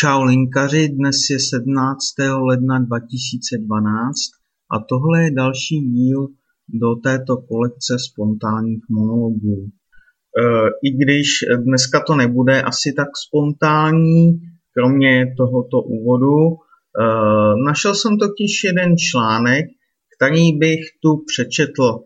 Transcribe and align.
Čau 0.00 0.22
linkaři, 0.22 0.88
dnes 0.88 1.16
je 1.30 1.38
17. 1.40 2.00
ledna 2.48 2.78
2012 2.78 4.16
a 4.70 4.78
tohle 4.88 5.24
je 5.24 5.30
další 5.30 5.80
díl 5.80 6.26
do 6.68 6.94
této 6.94 7.36
kolekce 7.36 7.96
spontánních 7.98 8.84
monologů. 8.90 9.56
E, 9.64 9.70
I 10.82 10.90
když 10.90 11.28
dneska 11.64 12.00
to 12.00 12.14
nebude 12.14 12.62
asi 12.62 12.92
tak 12.92 13.08
spontánní, 13.26 14.40
kromě 14.74 15.34
tohoto 15.36 15.82
úvodu, 15.82 16.36
e, 16.48 16.56
našel 17.66 17.94
jsem 17.94 18.18
totiž 18.18 18.64
jeden 18.64 18.96
článek, 18.96 19.66
který 20.16 20.52
bych 20.52 20.80
tu 21.02 21.24
přečetl, 21.26 21.88
e, 21.88 22.00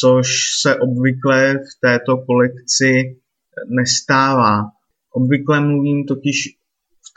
což 0.00 0.28
se 0.62 0.76
obvykle 0.76 1.54
v 1.54 1.80
této 1.80 2.16
kolekci 2.16 3.20
nestává. 3.68 4.62
Obvykle 5.12 5.60
mluvím 5.60 6.04
totiž 6.04 6.57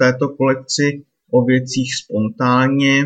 této 0.02 0.29
kolekci 0.29 1.05
o 1.31 1.45
věcích 1.45 1.95
spontánně 1.95 3.03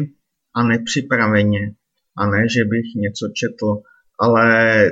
a 0.55 0.63
nepřipraveně. 0.63 1.75
A 2.17 2.27
ne, 2.27 2.49
že 2.49 2.65
bych 2.65 2.95
něco 2.95 3.25
četl, 3.39 3.81
ale 4.19 4.45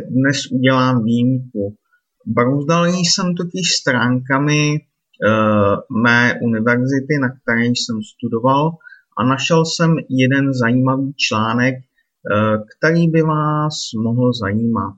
dnes 0.09 0.37
udělám 0.51 1.03
výjimku. 1.03 1.77
Brouzdal 2.25 2.85
jsem 2.85 3.35
totiž 3.35 3.71
stránkami 3.81 4.79
uh, 4.79 6.01
mé 6.03 6.39
univerzity, 6.41 7.17
na 7.21 7.29
které 7.29 7.65
jsem 7.65 7.97
studoval 8.03 8.71
a 9.17 9.23
našel 9.23 9.65
jsem 9.65 9.95
jeden 10.09 10.53
zajímavý 10.53 11.13
článek, 11.13 11.75
uh, 11.75 12.63
který 12.77 13.07
by 13.07 13.21
vás 13.21 13.75
mohl 14.03 14.33
zajímat. 14.33 14.97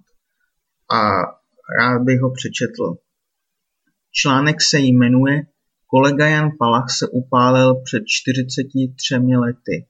A 0.91 0.99
rád 1.79 1.99
bych 2.03 2.21
ho 2.21 2.31
přečetl. 2.31 2.95
Článek 4.11 4.61
se 4.61 4.79
jmenuje 4.79 5.41
Kolega 5.87 6.27
Jan 6.27 6.51
Palach 6.59 6.89
se 6.89 7.07
upálil 7.07 7.75
před 7.83 8.03
43 8.05 9.15
lety. 9.15 9.87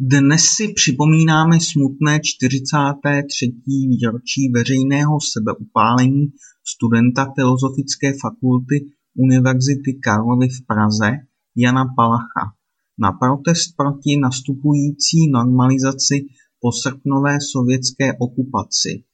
Dnes 0.00 0.44
si 0.44 0.72
připomínáme 0.72 1.60
smutné 1.60 2.20
43. 2.22 3.52
výročí 3.66 4.48
veřejného 4.54 5.20
sebeupálení 5.20 6.32
studenta 6.64 7.32
Filozofické 7.34 8.12
fakulty 8.22 8.86
Univerzity 9.14 9.94
Karlovy 9.94 10.48
v 10.48 10.66
Praze 10.66 11.10
Jana 11.56 11.84
Palacha 11.96 12.52
na 12.98 13.12
protest 13.12 13.76
proti 13.76 14.16
nastupující 14.22 15.30
normalizaci 15.30 16.26
po 16.60 16.72
srpnové 16.72 17.36
sovětské 17.52 18.12
okupaci, 18.20 19.04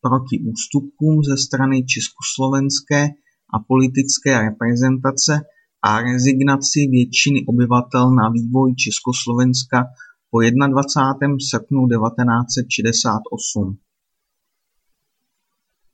proti 0.00 0.40
ústupkům 0.52 1.24
ze 1.24 1.36
strany 1.36 1.84
československé 1.84 3.08
a 3.54 3.58
politické 3.58 4.42
reprezentace 4.42 5.40
a 5.82 6.00
rezignaci 6.00 6.80
většiny 6.90 7.44
obyvatel 7.46 8.10
na 8.10 8.28
vývoj 8.28 8.74
Československa 8.74 9.84
po 10.30 10.40
21. 10.40 11.36
srpnu 11.50 11.88
1968. 11.88 13.78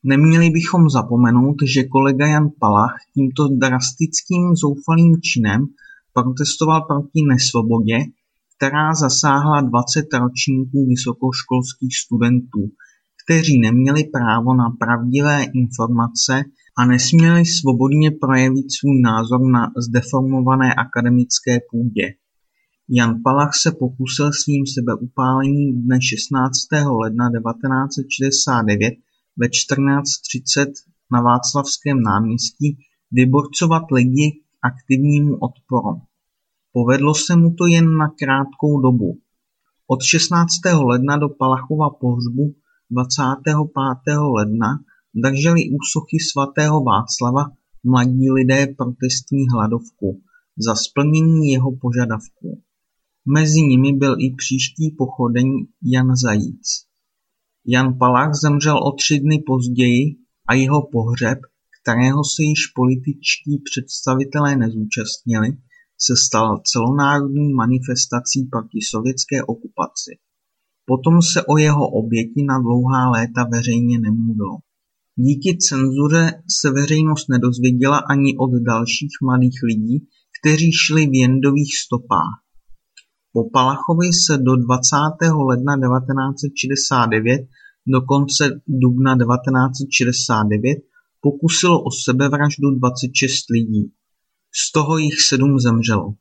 Neměli 0.02 0.50
bychom 0.50 0.90
zapomenout, 0.90 1.56
že 1.74 1.82
kolega 1.84 2.26
Jan 2.26 2.48
Palach 2.58 2.96
tímto 3.14 3.48
drastickým 3.48 4.56
zoufalým 4.56 5.14
činem 5.22 5.66
protestoval 6.12 6.80
proti 6.82 7.22
nesvobodě, 7.28 7.98
která 8.56 8.94
zasáhla 8.94 9.60
20 9.60 10.12
ročníků 10.12 10.86
vysokoškolských 10.86 11.96
studentů, 11.96 12.70
kteří 13.24 13.60
neměli 13.60 14.04
právo 14.04 14.54
na 14.54 14.70
pravdivé 14.78 15.44
informace 15.54 16.44
a 16.78 16.84
nesměli 16.84 17.46
svobodně 17.46 18.10
projevit 18.10 18.66
svůj 18.72 19.00
názor 19.00 19.40
na 19.50 19.72
zdeformované 19.76 20.74
akademické 20.74 21.58
půdě. 21.70 22.06
Jan 22.88 23.22
Palach 23.24 23.54
se 23.54 23.72
pokusil 23.72 24.32
svým 24.32 24.64
sebeupálením 24.66 25.82
dne 25.82 25.98
16. 26.02 26.52
ledna 27.02 27.24
1969 27.30 28.94
ve 29.36 29.46
14.30 29.46 30.72
na 31.12 31.20
Václavském 31.20 32.02
náměstí 32.02 32.78
vyborcovat 33.12 33.82
lidi 33.92 34.30
k 34.30 34.38
aktivnímu 34.62 35.34
odporu. 35.36 36.02
Povedlo 36.72 37.14
se 37.14 37.36
mu 37.36 37.54
to 37.54 37.66
jen 37.66 37.96
na 37.96 38.08
krátkou 38.20 38.80
dobu. 38.80 39.18
Od 39.86 40.02
16. 40.02 40.50
ledna 40.84 41.16
do 41.16 41.28
Palachova 41.28 41.90
pohřbu 41.90 42.54
25. 42.90 43.54
ledna 44.38 44.68
drželi 45.24 45.60
u 45.70 45.78
sochy 45.92 46.18
svatého 46.30 46.80
Václava 46.84 47.44
mladí 47.84 48.30
lidé 48.30 48.66
protestní 48.78 49.48
hladovku 49.52 50.22
za 50.66 50.74
splnění 50.74 51.52
jeho 51.52 51.76
požadavků. 51.80 52.62
Mezi 53.36 53.60
nimi 53.62 53.92
byl 53.92 54.16
i 54.20 54.34
příští 54.34 54.90
pochodeň 54.98 55.48
Jan 55.82 56.16
Zajíc. 56.16 56.66
Jan 57.66 57.98
Palach 57.98 58.34
zemřel 58.34 58.78
o 58.78 58.92
tři 58.92 59.18
dny 59.18 59.42
později 59.46 60.16
a 60.48 60.54
jeho 60.54 60.88
pohřeb, 60.92 61.38
kterého 61.82 62.24
se 62.24 62.42
již 62.42 62.66
političtí 62.66 63.62
představitelé 63.64 64.56
nezúčastnili, 64.56 65.48
se 66.00 66.16
stal 66.16 66.60
celonárodní 66.64 67.52
manifestací 67.52 68.44
proti 68.44 68.78
sovětské 68.90 69.42
okupaci. 69.42 70.12
Potom 70.84 71.22
se 71.22 71.44
o 71.44 71.58
jeho 71.58 71.90
oběti 71.90 72.42
na 72.48 72.58
dlouhá 72.58 73.10
léta 73.10 73.44
veřejně 73.52 73.98
nemluvilo. 73.98 74.56
Díky 75.20 75.58
cenzuře 75.58 76.42
se 76.60 76.70
veřejnost 76.70 77.28
nedozvěděla 77.28 77.98
ani 77.98 78.36
od 78.38 78.50
dalších 78.70 79.14
mladých 79.22 79.58
lidí, 79.64 80.06
kteří 80.36 80.70
šli 80.72 81.06
v 81.06 81.14
Jendových 81.22 81.72
stopách. 81.84 82.34
Po 83.32 83.50
Palachovi 83.50 84.12
se 84.26 84.38
do 84.38 84.56
20. 84.56 84.96
ledna 85.48 85.74
1969 85.76 87.40
do 87.86 88.00
konce 88.00 88.44
dubna 88.82 89.12
1969 89.16 90.78
pokusilo 91.20 91.82
o 91.82 91.90
sebevraždu 91.90 92.70
26 92.70 93.50
lidí. 93.50 93.92
Z 94.60 94.72
toho 94.72 94.98
jich 94.98 95.20
sedm 95.20 95.58
zemřelo. 95.58 96.14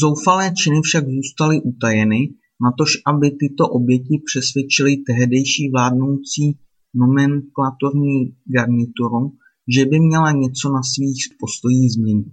Zoufalé 0.00 0.52
činy 0.62 0.80
však 0.82 1.04
zůstaly 1.16 1.60
utajeny, 1.62 2.18
natož 2.64 2.90
aby 3.06 3.30
tyto 3.30 3.68
oběti 3.68 4.22
přesvědčily 4.26 4.96
tehdejší 4.96 5.70
vládnoucí 5.70 6.58
nomenklaturní 6.94 8.36
garnituru, 8.44 9.32
že 9.68 9.84
by 9.84 10.00
měla 10.00 10.30
něco 10.30 10.72
na 10.72 10.82
svých 10.82 11.28
postojích 11.40 11.92
změnit. 11.92 12.32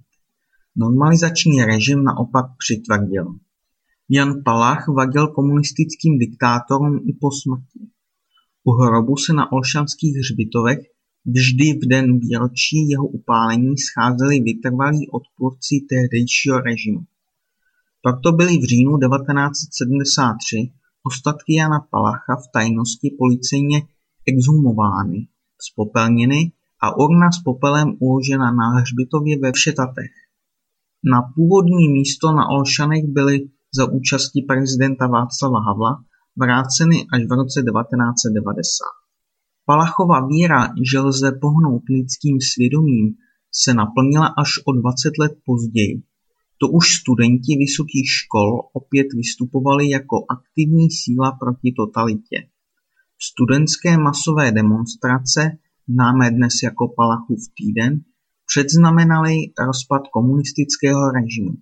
Normalizační 0.75 1.63
režim 1.63 2.03
naopak 2.03 2.45
přitvrdil. 2.57 3.35
Jan 4.09 4.43
Palach 4.45 4.87
vadil 4.87 5.27
komunistickým 5.27 6.17
diktátorům 6.17 6.97
i 7.09 7.13
po 7.13 7.31
smrti. 7.31 7.79
U 8.63 8.71
hrobu 8.71 9.17
se 9.17 9.33
na 9.33 9.51
Olšanských 9.51 10.15
hřbitovech 10.15 10.79
vždy 11.25 11.73
v 11.73 11.87
den 11.87 12.19
výročí 12.19 12.89
jeho 12.89 13.07
upálení 13.07 13.77
scházeli 13.77 14.39
vytrvalí 14.39 15.09
odpůrci 15.09 15.75
tehdejšího 15.89 16.59
režimu. 16.59 17.01
Proto 18.01 18.31
byly 18.31 18.57
v 18.57 18.63
říjnu 18.63 18.97
1973 18.99 20.71
ostatky 21.03 21.55
Jana 21.55 21.79
Palacha 21.91 22.35
v 22.35 22.51
tajnosti 22.53 23.15
policejně 23.17 23.81
exhumovány, 24.27 25.27
spopelněny 25.69 26.51
a 26.83 26.97
urna 26.97 27.31
s 27.31 27.39
popelem 27.43 27.87
uložena 27.99 28.51
na 28.51 28.67
hřbitově 28.79 29.39
ve 29.39 29.51
Všetatech. 29.51 30.13
Na 31.13 31.21
původní 31.35 31.89
místo 31.89 32.31
na 32.31 32.49
Olšanech 32.49 33.03
byly 33.07 33.49
za 33.77 33.85
účasti 33.91 34.41
prezidenta 34.47 35.07
Václava 35.07 35.59
Havla 35.67 36.03
vráceny 36.35 36.97
až 37.13 37.21
v 37.29 37.31
roce 37.39 37.59
1990. 37.61 38.63
Palachova 39.65 40.27
víra, 40.27 40.61
že 40.91 40.99
lze 40.99 41.31
pohnout 41.31 41.83
lidským 41.89 42.37
svědomím, 42.53 43.15
se 43.63 43.73
naplnila 43.73 44.27
až 44.27 44.49
o 44.67 44.71
20 44.71 45.17
let 45.19 45.31
později. 45.45 46.03
To 46.61 46.67
už 46.69 46.85
studenti 47.01 47.51
vysokých 47.63 48.07
škol 48.19 48.49
opět 48.73 49.07
vystupovali 49.13 49.89
jako 49.89 50.15
aktivní 50.35 50.87
síla 50.91 51.31
proti 51.31 51.73
totalitě. 51.77 52.37
Studentské 53.21 53.97
masové 53.97 54.51
demonstrace, 54.51 55.57
známé 55.87 56.31
dnes 56.31 56.53
jako 56.63 56.87
Palachův 56.97 57.39
týden, 57.57 58.01
předznamenaly 58.45 59.35
rozpad 59.67 60.01
komunistického 60.13 61.11
režimu. 61.11 61.53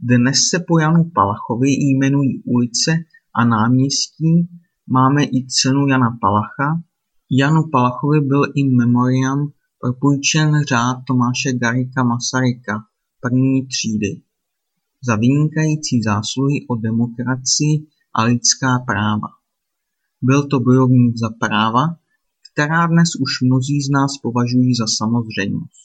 Dnes 0.00 0.38
se 0.50 0.64
po 0.68 0.78
Janu 0.78 1.10
Palachovi 1.14 1.70
jmenují 1.70 2.42
ulice 2.44 2.92
a 3.34 3.44
náměstí, 3.44 4.48
máme 4.86 5.24
i 5.24 5.46
cenu 5.46 5.86
Jana 5.86 6.18
Palacha. 6.20 6.82
Janu 7.30 7.62
Palachovi 7.72 8.20
byl 8.20 8.42
in 8.54 8.76
memoriam 8.76 9.52
propůjčen 9.80 10.64
řád 10.68 10.96
Tomáše 11.06 11.52
Garika 11.52 12.04
Masaryka, 12.04 12.84
první 13.20 13.66
třídy, 13.66 14.22
za 15.06 15.16
vynikající 15.16 16.02
zásluhy 16.02 16.66
o 16.70 16.76
demokracii 16.76 17.86
a 18.14 18.22
lidská 18.22 18.78
práva. 18.86 19.37
Byl 20.22 20.46
to 20.46 20.60
bojovník 20.60 21.16
za 21.16 21.30
práva, 21.40 21.82
která 22.52 22.86
dnes 22.86 23.08
už 23.20 23.30
mnozí 23.42 23.80
z 23.80 23.90
nás 23.90 24.12
považují 24.22 24.74
za 24.74 24.86
samozřejmost. 24.98 25.80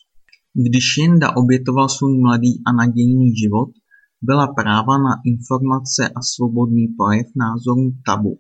Když 0.54 0.98
Jenda 0.98 1.36
obětoval 1.38 1.90
svůj 1.90 2.20
mladý 2.20 2.62
a 2.68 2.72
nadějný 2.72 3.36
život, 3.36 3.70
byla 4.22 4.48
práva 4.48 4.98
na 4.98 5.14
informace 5.26 6.10
a 6.10 6.22
svobodný 6.22 6.88
projev 6.88 7.28
názorů 7.36 7.92
tabu. 8.06 8.40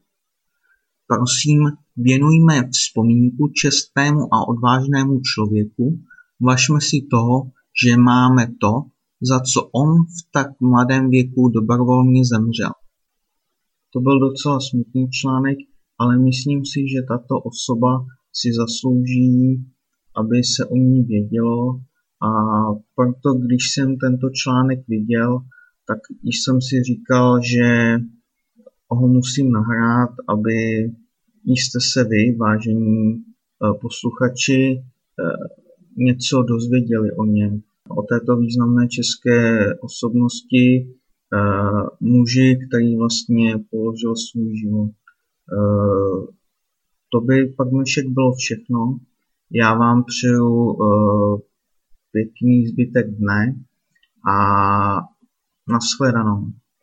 Prosím, 1.07 1.59
věnujme 1.97 2.69
vzpomínku 2.71 3.47
čestnému 3.61 4.33
a 4.33 4.47
odvážnému 4.47 5.21
člověku, 5.21 5.99
važme 6.41 6.81
si 6.81 7.07
toho, 7.11 7.51
že 7.85 7.97
máme 7.97 8.47
to, 8.61 8.73
za 9.21 9.39
co 9.39 9.61
on 9.61 10.03
v 10.03 10.31
tak 10.31 10.47
mladém 10.61 11.09
věku 11.09 11.49
dobrovolně 11.49 12.21
zemřel. 12.25 12.71
To 13.93 13.99
byl 13.99 14.19
docela 14.19 14.59
smutný 14.59 15.09
článek, 15.09 15.57
ale 16.03 16.17
myslím 16.17 16.65
si, 16.65 16.79
že 16.87 17.07
tato 17.07 17.39
osoba 17.39 18.05
si 18.33 18.49
zaslouží, 18.53 19.65
aby 20.15 20.43
se 20.43 20.65
o 20.65 20.75
ní 20.75 21.03
vědělo 21.03 21.81
a 22.27 22.31
proto, 22.95 23.33
když 23.33 23.63
jsem 23.73 23.97
tento 23.97 24.29
článek 24.29 24.79
viděl, 24.87 25.39
tak 25.87 25.99
jsem 26.23 26.61
si 26.61 26.83
říkal, 26.83 27.41
že 27.41 27.97
ho 28.89 29.07
musím 29.07 29.51
nahrát, 29.51 30.09
aby 30.27 30.53
jste 31.45 31.79
se 31.93 32.03
vy, 32.03 32.35
vážení 32.35 33.13
eh, 33.15 33.73
posluchači, 33.81 34.61
eh, 34.79 35.23
něco 35.97 36.43
dozvěděli 36.43 37.11
o 37.11 37.25
něm, 37.25 37.61
o 37.89 38.01
této 38.01 38.37
významné 38.37 38.87
české 38.87 39.67
osobnosti, 39.75 40.87
eh, 40.87 41.39
muži, 41.99 42.59
který 42.67 42.95
vlastně 42.95 43.55
položil 43.71 44.15
svůj 44.15 44.57
život. 44.57 44.91
To 47.11 47.21
by 47.21 47.53
pak 47.57 47.67
dnešek 47.69 48.05
bylo 48.07 48.33
všechno. 48.33 48.99
Já 49.51 49.73
vám 49.73 50.03
přeju 50.03 50.77
pěkný 52.11 52.67
zbytek 52.67 53.05
dne 53.09 53.55
a 54.29 54.35
nashledanou. 55.67 56.45